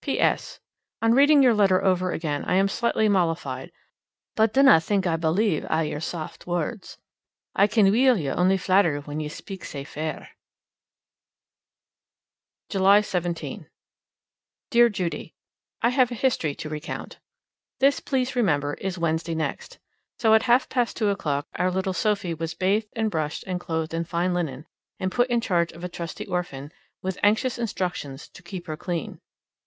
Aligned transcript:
S. 0.01 0.03
P.S. 0.05 0.59
On 1.03 1.13
reading 1.13 1.43
your 1.43 1.53
letter 1.53 1.83
over 1.83 2.11
again 2.11 2.43
I 2.45 2.55
am 2.55 2.67
slightly 2.67 3.07
mollified, 3.07 3.71
but 4.35 4.51
dinna 4.51 4.81
think 4.81 5.05
I 5.05 5.15
believe 5.15 5.63
a' 5.69 5.83
your 5.85 5.99
saft 5.99 6.47
words. 6.47 6.97
I 7.55 7.67
ken 7.67 7.91
weel 7.91 8.17
ye 8.17 8.31
only 8.31 8.57
flatter 8.57 9.01
when 9.01 9.19
ye 9.19 9.29
speak 9.29 9.63
sae 9.63 9.83
fair. 9.83 10.29
July 12.67 13.01
17. 13.01 13.69
Dear 14.71 14.89
Judy: 14.89 15.35
I 15.83 15.89
have 15.89 16.09
a 16.09 16.15
history 16.15 16.55
to 16.55 16.67
recount. 16.67 17.19
This, 17.79 17.99
please 17.99 18.35
remember, 18.35 18.73
is 18.73 18.97
Wednesday 18.97 19.35
next. 19.35 19.77
So 20.17 20.33
at 20.33 20.41
half 20.49 20.67
past 20.67 20.97
two 20.97 21.09
o'clock 21.09 21.45
our 21.57 21.69
little 21.69 21.93
Sophie 21.93 22.33
was 22.33 22.55
bathed 22.55 22.87
and 22.95 23.11
brushed 23.11 23.43
and 23.45 23.59
clothed 23.59 23.93
in 23.93 24.05
fine 24.05 24.33
linen, 24.33 24.65
and 24.99 25.11
put 25.11 25.29
in 25.29 25.41
charge 25.41 25.71
of 25.73 25.83
a 25.83 25.89
trusty 25.89 26.25
orphan, 26.25 26.71
with 27.03 27.19
anxious 27.21 27.59
instructions 27.59 28.27
to 28.29 28.41
keep 28.41 28.65
her 28.65 28.75
clean. 28.75 29.21